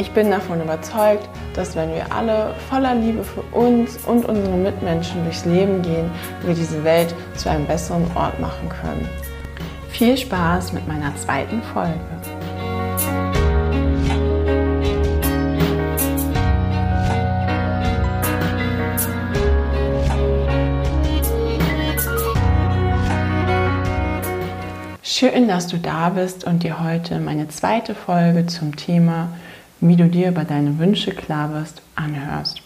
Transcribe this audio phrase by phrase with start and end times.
[0.00, 5.24] Ich bin davon überzeugt, dass wenn wir alle voller Liebe für uns und unsere Mitmenschen
[5.24, 6.08] durchs Leben gehen,
[6.42, 9.08] wir diese Welt zu einem besseren Ort machen können.
[9.90, 11.98] Viel Spaß mit meiner zweiten Folge.
[25.02, 29.30] Schön, dass du da bist und dir heute meine zweite Folge zum Thema
[29.80, 32.62] wie du dir über deine Wünsche klar wirst, anhörst.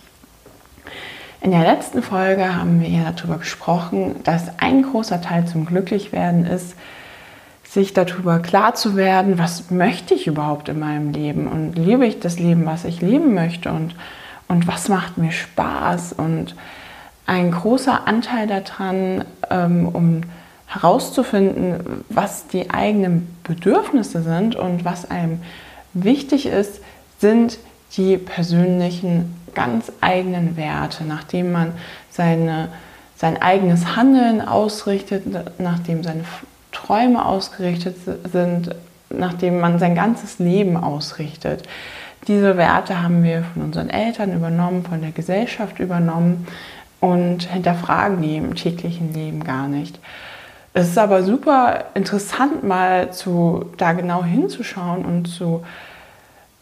[1.40, 6.46] In der letzten Folge haben wir ja darüber gesprochen, dass ein großer Teil zum Glücklichwerden
[6.46, 6.76] ist,
[7.64, 12.20] sich darüber klar zu werden, was möchte ich überhaupt in meinem Leben und liebe ich
[12.20, 13.96] das Leben, was ich leben möchte und,
[14.46, 16.54] und was macht mir Spaß und
[17.26, 20.20] ein großer Anteil daran, ähm, um
[20.66, 25.40] herauszufinden, was die eigenen Bedürfnisse sind und was einem
[25.94, 26.81] wichtig ist,
[27.22, 27.58] sind
[27.96, 31.72] die persönlichen, ganz eigenen Werte, nachdem man
[32.10, 32.68] seine,
[33.16, 35.24] sein eigenes Handeln ausrichtet,
[35.58, 36.24] nachdem seine
[36.72, 37.96] Träume ausgerichtet
[38.30, 38.74] sind,
[39.08, 41.62] nachdem man sein ganzes Leben ausrichtet.
[42.28, 46.46] Diese Werte haben wir von unseren Eltern übernommen, von der Gesellschaft übernommen
[47.00, 49.98] und hinterfragen die im täglichen Leben gar nicht.
[50.74, 55.62] Es ist aber super interessant, mal zu, da genau hinzuschauen und zu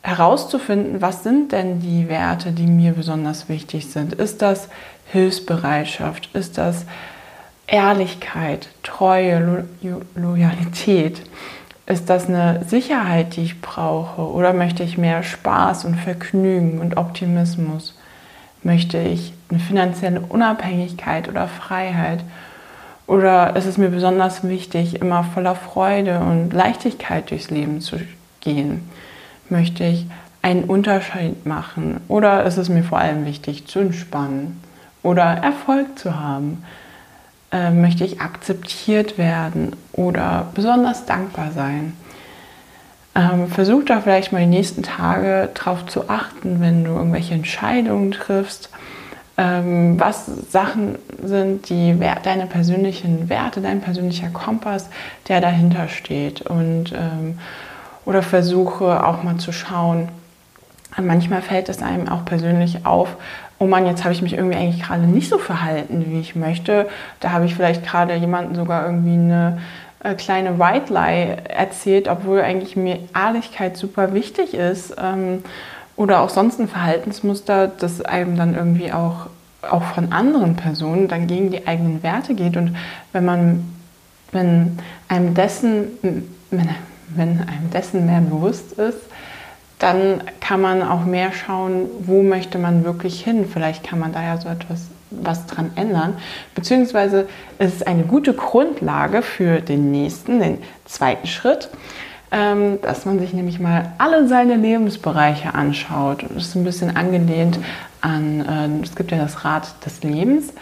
[0.02, 4.14] herauszufinden, was sind denn die Werte, die mir besonders wichtig sind.
[4.14, 4.68] Ist das
[5.06, 6.30] Hilfsbereitschaft?
[6.34, 6.86] Ist das
[7.66, 11.22] Ehrlichkeit, Treue, Lo Loyalität?
[11.86, 14.22] Ist das eine Sicherheit, die ich brauche?
[14.22, 17.98] Oder möchte ich mehr Spaß und Vergnügen und Optimismus?
[18.62, 22.20] Möchte ich eine finanzielle Unabhängigkeit oder Freiheit?
[23.06, 27.96] Oder ist es mir besonders wichtig, immer voller Freude und Leichtigkeit durchs Leben zu
[28.40, 28.88] gehen?
[29.50, 30.06] Möchte ich
[30.42, 32.00] einen Unterschied machen?
[32.08, 34.62] Oder ist es mir vor allem wichtig zu entspannen
[35.02, 36.64] oder Erfolg zu haben?
[37.52, 41.94] Äh, möchte ich akzeptiert werden oder besonders dankbar sein?
[43.14, 48.12] Ähm, versuch da vielleicht mal die nächsten Tage drauf zu achten, wenn du irgendwelche Entscheidungen
[48.12, 48.70] triffst,
[49.36, 54.88] ähm, was Sachen sind, die deine persönlichen Werte, dein persönlicher Kompass,
[55.26, 56.42] der dahinter steht.
[56.42, 57.38] Und ähm,
[58.10, 60.08] oder versuche auch mal zu schauen.
[61.00, 63.16] Manchmal fällt es einem auch persönlich auf,
[63.60, 66.88] oh Mann, jetzt habe ich mich irgendwie eigentlich gerade nicht so verhalten, wie ich möchte.
[67.20, 69.60] Da habe ich vielleicht gerade jemanden sogar irgendwie eine
[70.02, 74.96] äh, kleine White Lie erzählt, obwohl eigentlich mir Ehrlichkeit super wichtig ist.
[75.00, 75.44] Ähm,
[75.94, 79.26] oder auch sonst ein Verhaltensmuster, das einem dann irgendwie auch,
[79.62, 82.56] auch von anderen Personen dann gegen die eigenen Werte geht.
[82.56, 82.74] Und
[83.12, 83.72] wenn man,
[84.32, 86.70] wenn einem dessen, wenn,
[87.14, 88.98] wenn einem dessen mehr bewusst ist,
[89.78, 93.46] dann kann man auch mehr schauen, wo möchte man wirklich hin.
[93.50, 96.16] Vielleicht kann man da ja so etwas was dran ändern.
[96.54, 97.28] Beziehungsweise
[97.58, 101.68] ist es eine gute Grundlage für den nächsten, den zweiten Schritt,
[102.30, 106.24] ähm, dass man sich nämlich mal alle seine Lebensbereiche anschaut.
[106.28, 107.58] Das ist ein bisschen angelehnt
[108.00, 110.52] an, äh, es gibt ja das Rad des Lebens,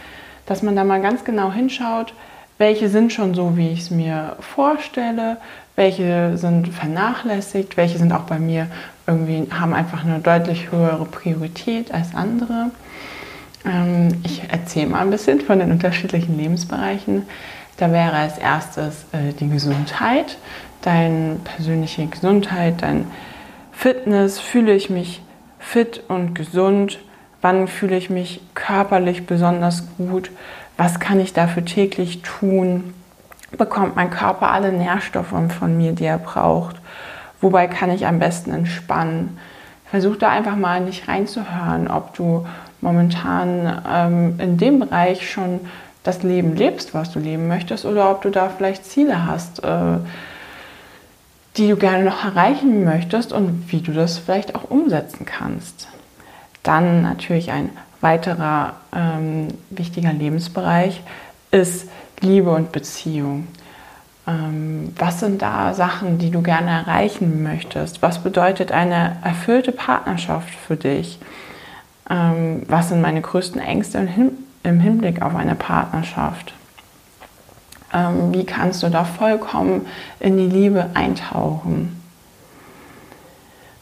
[0.47, 2.15] dass man da mal ganz genau hinschaut,
[2.59, 5.39] welche sind schon so, wie ich es mir vorstelle,
[5.77, 8.67] welche sind vernachlässigt, welche sind auch bei mir
[9.07, 12.71] irgendwie, haben einfach eine deutlich höhere Priorität als andere.
[13.65, 17.23] Ähm, ich erzähle mal ein bisschen von den unterschiedlichen Lebensbereichen.
[17.77, 20.37] Da wäre als erstes äh, die Gesundheit,
[20.83, 23.07] deine persönliche Gesundheit, dein
[23.71, 25.23] Fitness, fühle ich mich
[25.61, 26.99] fit und gesund,
[27.41, 30.31] wann fühle ich mich körperlich besonders gut,
[30.79, 32.95] was kann ich dafür täglich tun,
[33.59, 36.77] bekommt mein Körper alle Nährstoffe von mir, die er braucht,
[37.41, 39.39] wobei kann ich am besten entspannen.
[39.91, 42.47] Versuch da einfach mal nicht reinzuhören, ob du
[42.81, 45.61] momentan ähm, in dem Bereich schon
[46.05, 49.99] das Leben lebst, was du leben möchtest, oder ob du da vielleicht Ziele hast, äh,
[51.57, 55.89] die du gerne noch erreichen möchtest und wie du das vielleicht auch umsetzen kannst.
[56.63, 57.71] Dann natürlich ein
[58.01, 61.03] weiterer ähm, wichtiger Lebensbereich
[61.51, 61.89] ist
[62.21, 63.49] Liebe und Beziehung.
[64.27, 68.03] Ähm, was sind da Sachen, die du gerne erreichen möchtest?
[68.03, 71.19] Was bedeutet eine erfüllte Partnerschaft für dich?
[72.11, 74.07] Ähm, was sind meine größten Ängste
[74.63, 76.53] im Hinblick auf eine Partnerschaft?
[77.93, 79.87] Ähm, wie kannst du da vollkommen
[80.21, 81.98] in die Liebe eintauchen?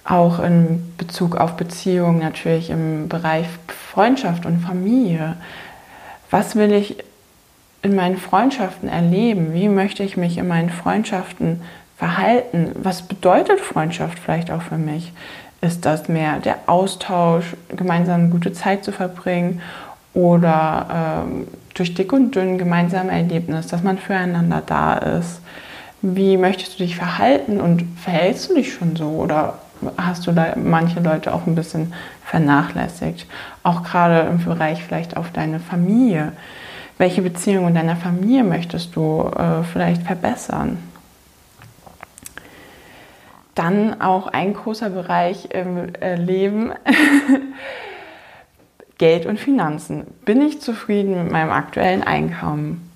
[0.08, 3.46] Auch in Bezug auf Beziehungen, natürlich im Bereich
[3.92, 5.36] Freundschaft und Familie.
[6.30, 7.02] Was will ich
[7.82, 9.52] in meinen Freundschaften erleben?
[9.52, 11.60] Wie möchte ich mich in meinen Freundschaften
[11.96, 12.70] verhalten?
[12.76, 15.12] Was bedeutet Freundschaft vielleicht auch für mich?
[15.60, 19.60] Ist das mehr der Austausch, gemeinsam gute Zeit zu verbringen
[20.14, 25.40] oder ähm, durch dick und dünn gemeinsame Erlebnis, dass man füreinander da ist?
[26.02, 29.58] Wie möchtest du dich verhalten und verhältst du dich schon so oder
[29.96, 31.92] hast du da manche Leute auch ein bisschen
[32.24, 33.26] vernachlässigt?
[33.62, 36.32] Auch gerade im Bereich vielleicht auf deine Familie.
[36.98, 40.78] Welche Beziehungen in deiner Familie möchtest du äh, vielleicht verbessern?
[43.54, 46.72] Dann auch ein großer Bereich im äh, Leben.
[48.98, 50.06] Geld und Finanzen.
[50.24, 52.90] Bin ich zufrieden mit meinem aktuellen Einkommen?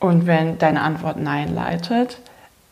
[0.00, 2.18] Und wenn deine Antwort Nein leitet,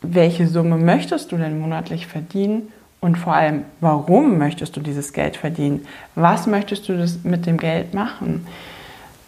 [0.03, 2.73] welche Summe möchtest du denn monatlich verdienen?
[3.00, 5.87] Und vor allem, warum möchtest du dieses Geld verdienen?
[6.14, 8.47] Was möchtest du mit dem Geld machen?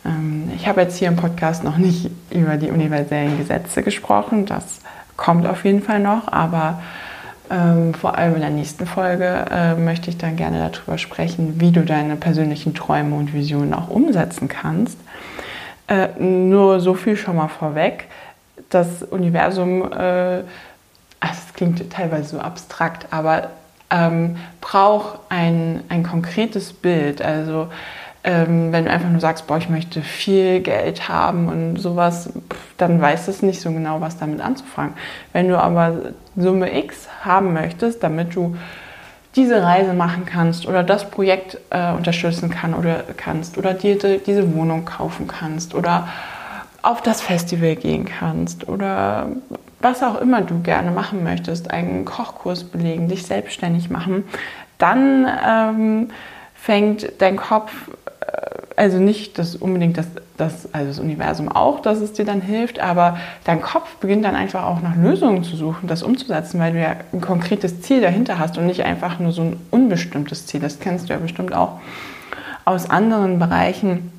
[0.05, 4.45] Ähm, ich habe jetzt hier im Podcast noch nicht über die universellen Gesetze gesprochen.
[4.45, 4.81] Das
[5.17, 6.83] kommt auf jeden Fall noch, aber
[7.51, 11.71] ähm, vor allem in der nächsten Folge äh, möchte ich dann gerne darüber sprechen, wie
[11.71, 14.99] du deine persönlichen Träume und Visionen auch umsetzen kannst.
[15.89, 18.09] Äh, nur so viel schon mal vorweg.
[18.69, 20.45] Das Universum, äh, also
[21.21, 23.51] das klingt teilweise so abstrakt, aber
[23.93, 27.23] ähm, braucht ein, ein konkretes Bild.
[27.23, 27.69] Also
[28.25, 32.33] ähm, wenn du einfach nur sagst, boah, ich möchte viel Geld haben und sowas,
[32.79, 34.95] dann weißt du nicht so genau, was damit anzufangen.
[35.33, 38.57] Wenn du aber Summe X haben möchtest, damit du
[39.35, 44.19] diese Reise machen kannst oder das Projekt äh, unterstützen kann oder kannst oder dir die,
[44.19, 46.09] diese Wohnung kaufen kannst oder
[46.83, 49.29] auf das Festival gehen kannst oder
[49.83, 54.25] was auch immer du gerne machen möchtest, einen Kochkurs belegen, dich selbstständig machen,
[54.79, 56.09] dann ähm,
[56.55, 57.73] fängt dein Kopf
[58.77, 60.07] also nicht das unbedingt das,
[60.37, 64.35] das, also das Universum auch, dass es dir dann hilft, aber dein Kopf beginnt dann
[64.35, 68.39] einfach auch nach Lösungen zu suchen, das umzusetzen, weil du ja ein konkretes Ziel dahinter
[68.39, 70.61] hast und nicht einfach nur so ein unbestimmtes Ziel.
[70.61, 71.81] Das kennst du ja bestimmt auch
[72.65, 74.12] aus anderen Bereichen,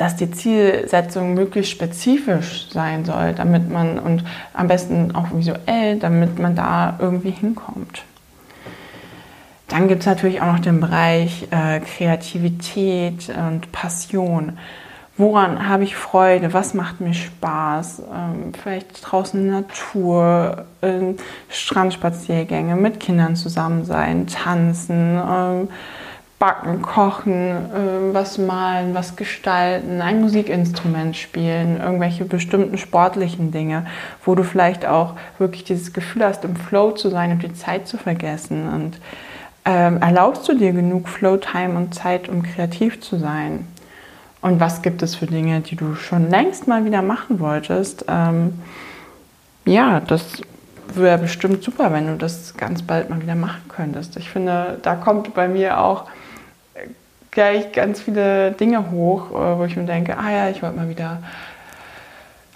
[0.00, 4.24] dass die Zielsetzung möglichst spezifisch sein soll, damit man und
[4.54, 8.02] am besten auch visuell, damit man da irgendwie hinkommt.
[9.68, 14.58] Dann gibt es natürlich auch noch den Bereich äh, Kreativität und Passion.
[15.18, 16.54] Woran habe ich Freude?
[16.54, 18.02] Was macht mir Spaß?
[18.10, 21.12] Ähm, vielleicht draußen in der Natur, äh,
[21.50, 25.66] Strandspaziergänge, mit Kindern zusammen sein, tanzen, äh,
[26.40, 33.86] backen, kochen, ähm, was malen, was gestalten, ein Musikinstrument spielen, irgendwelche bestimmten sportlichen Dinge,
[34.24, 37.86] wo du vielleicht auch wirklich dieses Gefühl hast, im Flow zu sein und die Zeit
[37.86, 38.98] zu vergessen und
[39.66, 43.68] ähm, erlaubst du dir genug Flow-Time und Zeit, um kreativ zu sein?
[44.40, 48.06] Und was gibt es für Dinge, die du schon längst mal wieder machen wolltest?
[48.08, 48.54] Ähm,
[49.66, 50.40] ja, das
[50.94, 54.16] wäre bestimmt super, wenn du das ganz bald mal wieder machen könntest.
[54.16, 56.06] Ich finde, da kommt bei mir auch
[57.30, 60.88] gleich ganz viele Dinge hoch, äh, wo ich mir denke, ah ja, ich wollte mal
[60.88, 61.18] wieder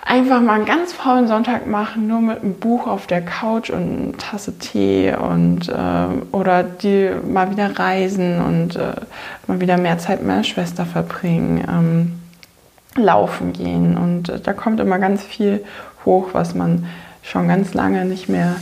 [0.05, 3.81] einfach mal einen ganz faulen Sonntag machen, nur mit einem Buch auf der Couch und
[3.81, 8.93] einer Tasse Tee und äh, oder die mal wieder reisen und äh,
[9.47, 14.79] mal wieder mehr Zeit mit meiner Schwester verbringen, ähm, laufen gehen und äh, da kommt
[14.81, 15.65] immer ganz viel
[16.05, 16.87] hoch, was man
[17.23, 18.57] schon ganz lange nicht mehr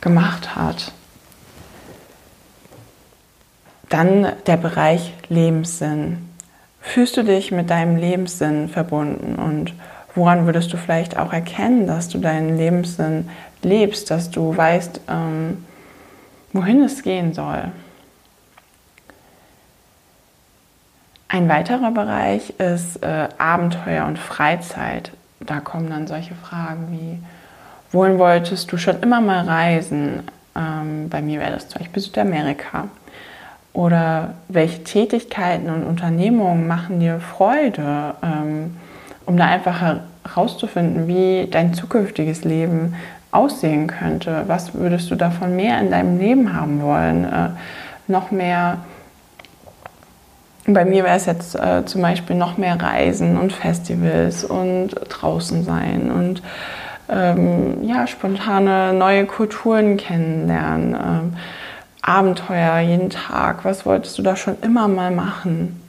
[0.00, 0.92] gemacht hat.
[3.90, 6.26] Dann der Bereich Lebenssinn.
[6.80, 9.74] Fühlst du dich mit deinem Lebenssinn verbunden und
[10.14, 13.28] Woran würdest du vielleicht auch erkennen, dass du deinen Lebenssinn
[13.62, 15.64] lebst, dass du weißt, ähm,
[16.52, 17.70] wohin es gehen soll?
[21.28, 25.12] Ein weiterer Bereich ist äh, Abenteuer und Freizeit.
[25.38, 27.18] Da kommen dann solche Fragen wie,
[27.92, 30.24] wohin wolltest du schon immer mal reisen?
[30.56, 32.88] Ähm, bei mir wäre das zum Beispiel Südamerika.
[33.72, 38.14] Oder welche Tätigkeiten und Unternehmungen machen dir Freude?
[38.22, 38.76] Ähm,
[39.26, 42.96] um da einfach herauszufinden, wie dein zukünftiges Leben
[43.30, 44.44] aussehen könnte.
[44.48, 47.24] Was würdest du davon mehr in deinem Leben haben wollen?
[47.24, 47.50] Äh,
[48.08, 48.78] noch mehr,
[50.66, 55.64] bei mir wäre es jetzt äh, zum Beispiel noch mehr Reisen und Festivals und draußen
[55.64, 56.42] sein und
[57.08, 60.94] ähm, ja, spontane neue Kulturen kennenlernen.
[60.94, 61.36] Ähm,
[62.02, 65.80] Abenteuer jeden Tag, was wolltest du da schon immer mal machen?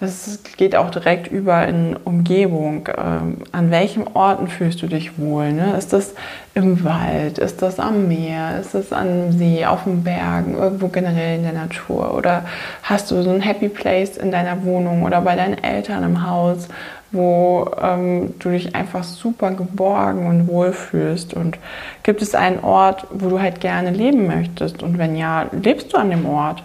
[0.00, 2.88] das geht auch direkt über in Umgebung.
[2.96, 5.52] Ähm, an welchen Orten fühlst du dich wohl?
[5.52, 5.76] Ne?
[5.76, 6.14] Ist das
[6.54, 7.38] im Wald?
[7.38, 8.60] Ist das am Meer?
[8.60, 12.14] Ist das am See, auf den Bergen, irgendwo generell in der Natur?
[12.14, 12.44] Oder
[12.84, 16.68] hast du so ein Happy Place in deiner Wohnung oder bei deinen Eltern im Haus,
[17.10, 21.34] wo ähm, du dich einfach super geborgen und wohl fühlst?
[21.34, 21.58] Und
[22.02, 24.82] gibt es einen Ort, wo du halt gerne leben möchtest?
[24.82, 26.62] Und wenn ja, lebst du an dem Ort?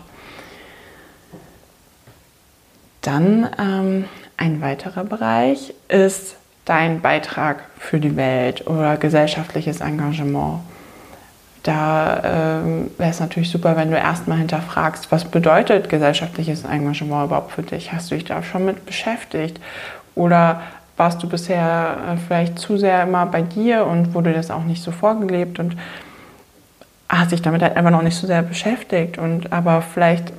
[3.01, 4.05] Dann ähm,
[4.37, 10.59] ein weiterer Bereich ist dein Beitrag für die Welt oder gesellschaftliches Engagement.
[11.63, 17.53] Da ähm, wäre es natürlich super, wenn du erstmal hinterfragst, was bedeutet gesellschaftliches Engagement überhaupt
[17.53, 17.93] für dich?
[17.93, 19.61] Hast du dich da schon mit beschäftigt?
[20.15, 20.61] Oder
[20.97, 24.83] warst du bisher äh, vielleicht zu sehr immer bei dir und wurde das auch nicht
[24.83, 25.75] so vorgelebt und
[27.09, 29.17] hast dich damit halt einfach noch nicht so sehr beschäftigt?
[29.17, 30.33] Und aber vielleicht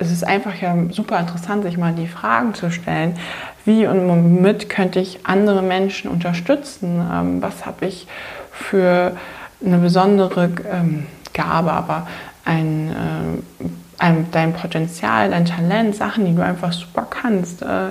[0.00, 3.16] es ist einfach ja super interessant, sich mal die Fragen zu stellen,
[3.66, 7.06] wie und womit könnte ich andere Menschen unterstützen?
[7.12, 8.06] Ähm, was habe ich
[8.50, 9.12] für
[9.64, 12.08] eine besondere ähm, Gabe, aber
[12.46, 13.64] ein, äh,
[13.98, 17.90] ein, dein Potenzial, dein Talent, Sachen, die du einfach super kannst, äh,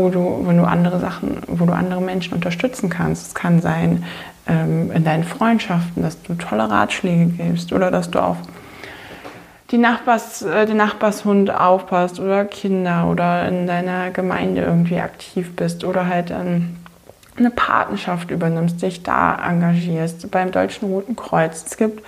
[0.00, 3.28] wo du, wenn du andere Sachen, wo du andere Menschen unterstützen kannst.
[3.28, 4.04] Es kann sein
[4.46, 8.38] ähm, in deinen Freundschaften, dass du tolle Ratschläge gibst oder dass du auf
[9.70, 15.84] die Nachbars, äh, den Nachbarshund aufpasst oder Kinder oder in deiner Gemeinde irgendwie aktiv bist
[15.84, 16.76] oder halt ähm,
[17.36, 21.64] eine Patenschaft übernimmst, dich da engagierst, beim Deutschen Roten Kreuz.
[21.66, 22.04] Es gibt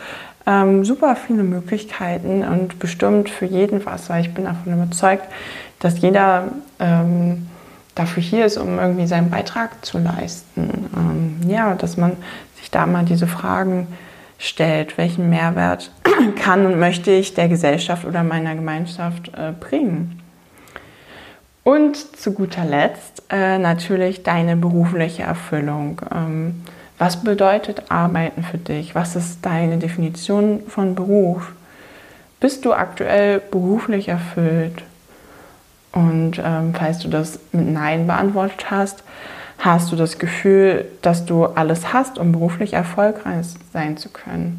[0.47, 5.25] ähm, super viele Möglichkeiten und bestimmt für jeden was, weil ich bin davon überzeugt,
[5.79, 6.49] dass jeder
[6.81, 7.47] ähm,
[7.95, 10.91] dafür hier ist, um irgendwie seinen Beitrag zu leisten.
[10.97, 12.17] Ähm, ja, dass man
[12.59, 13.87] sich da mal diese Fragen
[14.39, 15.91] stellt, welchen Mehrwert
[16.37, 20.21] kann und möchte ich der Gesellschaft oder meiner Gemeinschaft äh, bringen.
[21.65, 26.03] Und zu guter Letzt äh, natürlich deine berufliche Erfüllung.
[26.13, 26.63] Ähm,
[26.99, 28.95] was bedeutet Arbeiten für dich?
[28.95, 31.53] Was ist deine Definition von Beruf?
[32.41, 34.83] Bist du aktuell beruflich erfüllt?
[35.93, 39.05] Und ähm, falls du das mit Nein beantwortet hast,
[39.59, 44.59] hast du das Gefühl, dass du alles hast, um beruflich erfolgreich sein zu können.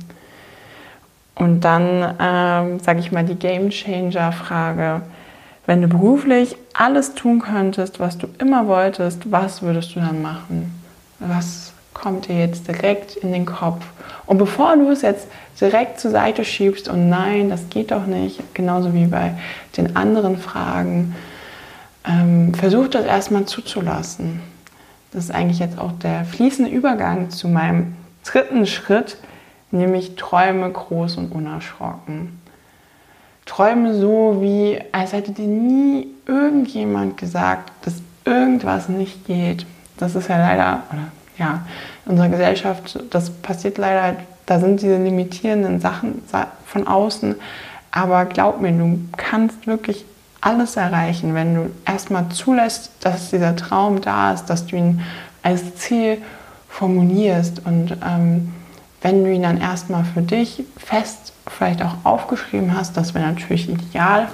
[1.36, 5.02] Und dann, ähm, sage ich mal, die Game Changer-Frage.
[5.66, 10.80] Wenn du beruflich alles tun könntest, was du immer wolltest, was würdest du dann machen?
[11.20, 11.63] Was
[11.94, 13.86] kommt dir jetzt direkt in den Kopf?
[14.26, 15.28] Und bevor du es jetzt
[15.60, 19.34] direkt zur Seite schiebst und nein, das geht doch nicht, genauso wie bei
[19.78, 21.16] den anderen Fragen,
[22.06, 24.42] ähm, versuch das erstmal zuzulassen.
[25.12, 27.96] Das ist eigentlich jetzt auch der fließende Übergang zu meinem
[28.26, 29.18] dritten Schritt,
[29.72, 32.40] nämlich Träume groß und unerschrocken.
[33.46, 39.66] Träume so, wie als hätte dir nie irgendjemand gesagt, dass irgendwas nicht geht.
[39.98, 41.66] Das ist ja leider, oder ja,
[42.06, 46.22] in unserer Gesellschaft, das passiert leider, da sind diese limitierenden Sachen
[46.66, 47.36] von außen.
[47.92, 50.06] Aber glaub mir, du kannst wirklich
[50.42, 55.02] alles erreichen, wenn du erstmal zulässt, dass dieser Traum da ist, dass du ihn
[55.42, 56.18] als Ziel
[56.70, 58.54] formulierst und ähm,
[59.02, 63.70] wenn du ihn dann erstmal für dich fest vielleicht auch aufgeschrieben hast, das wäre natürlich
[63.70, 64.28] ideal,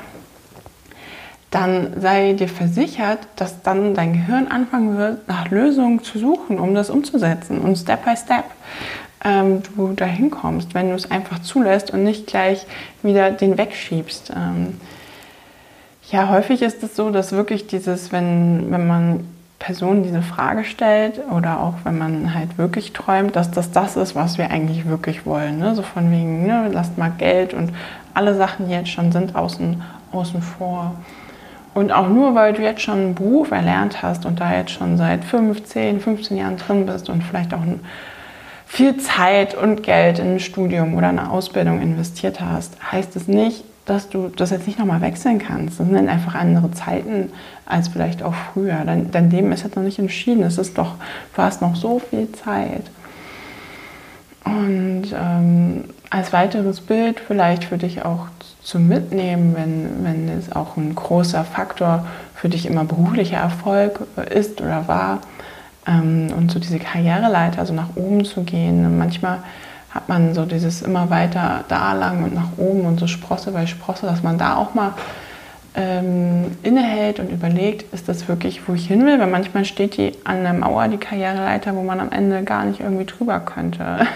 [1.52, 6.76] dann sei dir versichert, dass dann dein Gehirn anfangen wird, nach Lösungen zu suchen, um
[6.76, 8.46] das umzusetzen und Step by Step
[9.24, 12.66] ähm, du dahin kommst, wenn du es einfach zulässt und nicht gleich
[13.04, 14.32] wieder den wegschiebst.
[14.36, 14.80] Ähm,
[16.12, 19.26] ja, häufig ist es so, dass wirklich dieses, wenn, wenn man
[19.60, 24.16] Personen diese Frage stellt oder auch wenn man halt wirklich träumt, dass das das ist,
[24.16, 25.60] was wir eigentlich wirklich wollen.
[25.60, 25.76] Ne?
[25.76, 27.74] So von wegen, ne, lasst mal Geld und
[28.14, 30.96] alle Sachen, die jetzt schon sind, außen, außen vor.
[31.80, 34.98] Und auch nur, weil du jetzt schon einen Beruf erlernt hast und da jetzt schon
[34.98, 37.62] seit 15, 15 Jahren drin bist und vielleicht auch
[38.66, 43.64] viel Zeit und Geld in ein Studium oder eine Ausbildung investiert hast, heißt es nicht,
[43.86, 45.80] dass du das jetzt nicht nochmal wechseln kannst.
[45.80, 47.32] Das sind einfach andere Zeiten
[47.66, 48.84] als vielleicht auch früher.
[48.86, 50.44] Dein, dein Leben ist jetzt noch nicht entschieden.
[50.44, 50.96] Es ist doch,
[51.34, 52.92] du hast noch so viel Zeit.
[54.50, 58.28] Und ähm, als weiteres Bild vielleicht für dich auch
[58.64, 64.62] zu mitnehmen, wenn, wenn es auch ein großer Faktor für dich immer beruflicher Erfolg ist
[64.62, 65.20] oder war
[65.88, 68.98] ähm, und so diese Karriereleiter, also nach oben zu gehen.
[68.98, 69.40] Manchmal
[69.92, 73.66] hat man so dieses immer weiter da lang und nach oben und so Sprosse bei
[73.66, 74.94] Sprosse, dass man da auch mal
[75.76, 79.20] ähm, innehält und überlegt, ist das wirklich, wo ich hin will?
[79.20, 82.80] Weil manchmal steht die an der Mauer, die Karriereleiter, wo man am Ende gar nicht
[82.80, 84.08] irgendwie drüber könnte.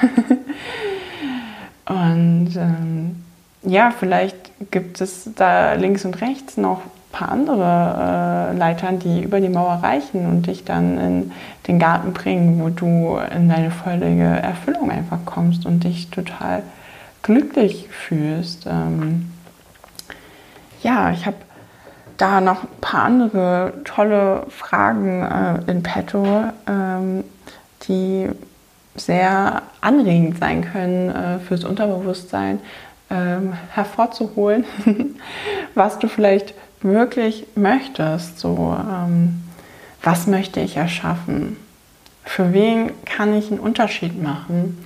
[1.86, 3.24] und ähm,
[3.64, 4.36] ja, vielleicht
[4.72, 6.82] gibt es da links und rechts noch
[7.14, 11.32] paar andere äh, Leitern, die über die Mauer reichen und dich dann in
[11.68, 16.64] den Garten bringen, wo du in deine völlige Erfüllung einfach kommst und dich total
[17.22, 18.66] glücklich fühlst.
[18.66, 19.32] Ähm,
[20.82, 21.38] ja, ich habe
[22.24, 26.26] da noch ein paar andere tolle Fragen äh, in petto,
[26.68, 27.26] ähm,
[27.88, 28.30] die
[28.96, 32.60] sehr anregend sein können äh, fürs Unterbewusstsein
[33.10, 34.64] ähm, hervorzuholen,
[35.76, 38.40] was du vielleicht wirklich möchtest.
[38.40, 39.44] So, ähm,
[40.02, 41.58] was möchte ich erschaffen?
[42.24, 44.86] Für wen kann ich einen Unterschied machen?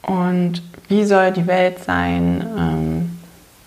[0.00, 2.77] Und wie soll die Welt sein, ähm,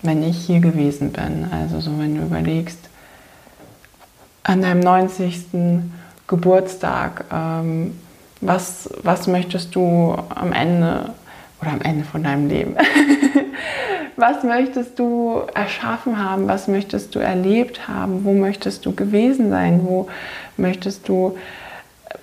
[0.02, 1.46] wenn ich hier gewesen bin?
[1.50, 2.78] Also so, wenn du überlegst,
[4.42, 5.46] an deinem 90.
[6.26, 7.94] Geburtstag, ähm,
[8.40, 11.10] was, was möchtest du am Ende
[11.60, 12.76] oder am Ende von deinem Leben?
[14.16, 16.48] was möchtest du erschaffen haben?
[16.48, 18.24] Was möchtest du erlebt haben?
[18.24, 19.82] Wo möchtest du gewesen sein?
[19.84, 20.08] Wo
[20.56, 21.36] möchtest du,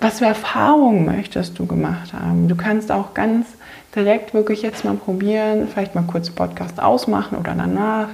[0.00, 2.48] was für Erfahrungen möchtest du gemacht haben?
[2.48, 3.46] Du kannst auch ganz
[3.94, 8.08] direkt wirklich jetzt mal probieren, vielleicht mal kurz Podcast ausmachen oder danach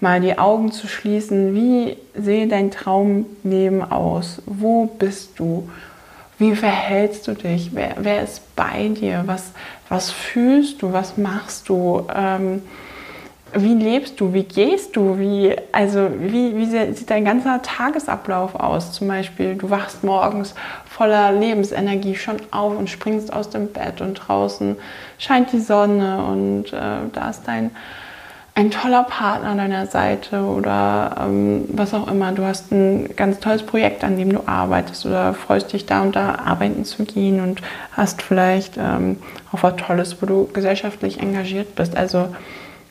[0.00, 1.54] mal die Augen zu schließen.
[1.54, 4.42] Wie sehe dein Traumleben aus?
[4.46, 5.68] Wo bist du?
[6.38, 7.70] Wie verhältst du dich?
[7.74, 9.24] Wer, wer ist bei dir?
[9.26, 9.52] Was,
[9.88, 10.92] was fühlst du?
[10.92, 12.06] Was machst du?
[12.14, 12.62] Ähm,
[13.52, 14.32] wie lebst du?
[14.32, 15.18] Wie gehst du?
[15.18, 18.92] Wie, also wie, wie sieht dein ganzer Tagesablauf aus?
[18.92, 20.54] Zum Beispiel, du wachst morgens
[21.00, 24.76] voller Lebensenergie schon auf und springst aus dem Bett und draußen
[25.16, 27.70] scheint die Sonne und äh, da ist dein
[28.54, 32.32] ein toller Partner an deiner Seite oder ähm, was auch immer.
[32.32, 36.16] Du hast ein ganz tolles Projekt, an dem du arbeitest oder freust dich da und
[36.16, 39.16] da arbeiten zu gehen und hast vielleicht ähm,
[39.52, 41.96] auch was Tolles, wo du gesellschaftlich engagiert bist.
[41.96, 42.28] Also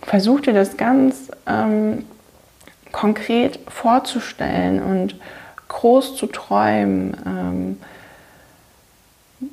[0.01, 2.05] versuch dir das ganz ähm,
[2.91, 5.15] konkret vorzustellen und
[5.67, 7.77] groß zu träumen.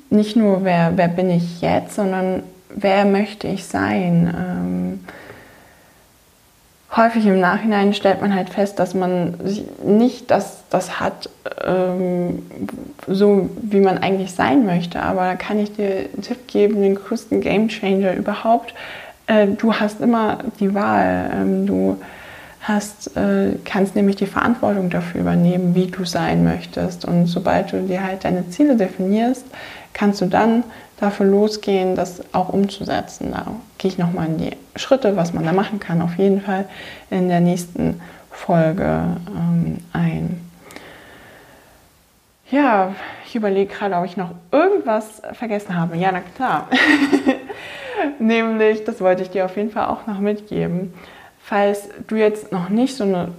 [0.09, 4.99] Nicht nur, wer, wer bin ich jetzt, sondern wer möchte ich sein ähm,
[6.95, 9.35] häufig im Nachhinein stellt man halt fest, dass man
[9.83, 11.29] nicht das, das hat,
[11.63, 12.43] ähm,
[13.07, 15.01] so wie man eigentlich sein möchte.
[15.01, 18.73] Aber da kann ich dir einen Tipp geben, den größten Game Changer überhaupt.
[19.27, 21.31] Äh, du hast immer die Wahl.
[21.33, 21.97] Ähm, du
[22.61, 27.05] hast, äh, kannst nämlich die Verantwortung dafür übernehmen, wie du sein möchtest.
[27.05, 29.45] Und sobald du dir halt deine Ziele definierst,
[29.97, 30.63] kannst du dann
[30.99, 33.31] dafür losgehen, das auch umzusetzen.
[33.31, 36.65] Da gehe ich nochmal in die Schritte, was man da machen kann, auf jeden Fall
[37.09, 37.99] in der nächsten
[38.31, 39.03] Folge
[39.35, 40.41] ähm, ein.
[42.49, 42.93] Ja,
[43.25, 45.97] ich überlege gerade, ob ich noch irgendwas vergessen habe.
[45.97, 46.67] Ja, na klar.
[48.19, 50.93] Nämlich, das wollte ich dir auf jeden Fall auch noch mitgeben.
[51.43, 53.29] Falls du jetzt noch nicht so eine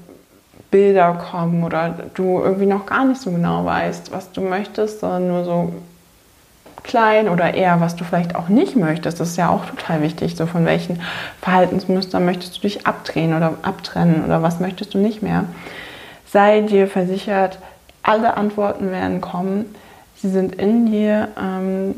[0.71, 5.29] Bilder kommen oder du irgendwie noch gar nicht so genau weißt, was du möchtest, sondern
[5.29, 5.73] nur so
[6.89, 9.21] klein oder eher, was du vielleicht auch nicht möchtest.
[9.21, 10.35] Das ist ja auch total wichtig.
[10.35, 11.01] So von welchen
[11.41, 15.45] Verhaltensmustern möchtest du dich abdrehen oder abtrennen oder was möchtest du nicht mehr?
[16.27, 17.59] Sei dir versichert,
[18.03, 19.67] alle Antworten werden kommen.
[20.17, 21.29] Sie sind in dir.
[21.41, 21.95] Ähm,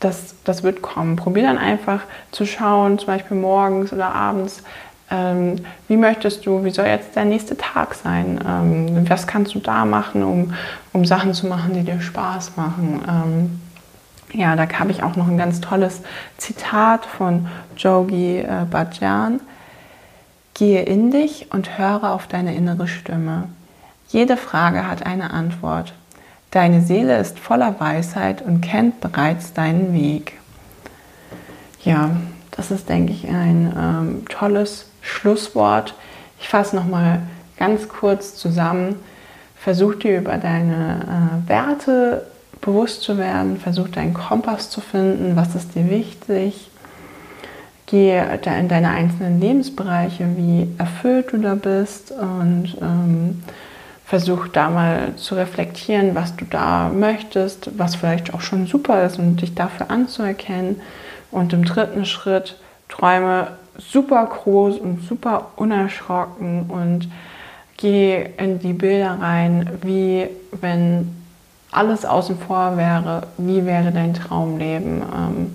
[0.00, 1.16] das, das wird kommen.
[1.16, 4.62] Probier dann einfach zu schauen, zum Beispiel morgens oder abends,
[5.10, 5.56] ähm,
[5.88, 8.40] wie möchtest du, wie soll jetzt der nächste Tag sein?
[8.46, 10.54] Ähm, was kannst du da machen, um,
[10.92, 13.00] um Sachen zu machen, die dir Spaß machen?
[13.08, 13.60] Ähm,
[14.32, 16.02] ja, da habe ich auch noch ein ganz tolles
[16.38, 19.40] Zitat von Jogi äh, Bhajan.
[20.54, 23.44] Gehe in dich und höre auf deine innere Stimme.
[24.08, 25.94] Jede Frage hat eine Antwort.
[26.50, 30.38] Deine Seele ist voller Weisheit und kennt bereits deinen Weg.
[31.84, 32.10] Ja,
[32.52, 35.94] das ist, denke ich, ein ähm, tolles Schlusswort.
[36.40, 37.22] Ich fasse nochmal
[37.58, 38.96] ganz kurz zusammen.
[39.58, 42.26] Versuch dir über deine äh, Werte
[42.60, 46.70] bewusst zu werden, versuch deinen Kompass zu finden, was ist dir wichtig.
[47.86, 53.42] Geh da in deine einzelnen Lebensbereiche, wie erfüllt du da bist und ähm,
[54.04, 59.18] versuch da mal zu reflektieren, was du da möchtest, was vielleicht auch schon super ist
[59.18, 60.80] und dich dafür anzuerkennen.
[61.30, 62.56] Und im dritten Schritt
[62.88, 67.08] träume super groß und super unerschrocken und
[67.76, 70.28] geh in die Bilder rein, wie
[70.60, 71.14] wenn
[71.70, 75.54] alles außen vor wäre, wie wäre dein Traumleben, ähm,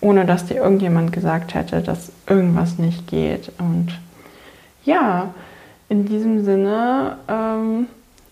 [0.00, 3.52] ohne dass dir irgendjemand gesagt hätte, dass irgendwas nicht geht.
[3.58, 3.98] Und
[4.84, 5.32] ja,
[5.88, 7.86] in diesem Sinne, ähm,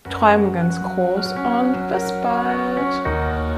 [0.09, 3.50] träume ganz groß und bis bald.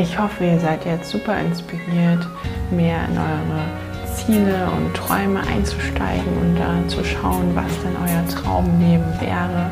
[0.00, 2.26] Ich hoffe, ihr seid jetzt super inspiriert,
[2.70, 9.04] mehr in eure Ziele und Träume einzusteigen und da zu schauen, was denn euer Traumleben
[9.20, 9.70] wäre.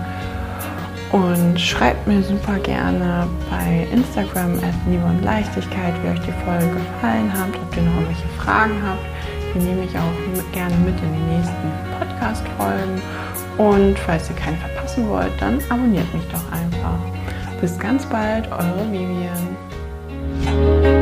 [1.12, 7.32] Und schreibt mir super gerne bei Instagram at und Leichtigkeit, wie euch die Folge gefallen
[7.32, 9.06] hat, ob ihr noch irgendwelche Fragen habt.
[9.54, 13.00] Die nehme ich auch gerne mit in die nächsten Podcast-Folgen.
[13.56, 16.98] Und falls ihr keine verpassen wollt, dann abonniert mich doch einfach.
[17.62, 19.47] Bis ganz bald, eure Vivian.
[20.58, 20.97] Bye.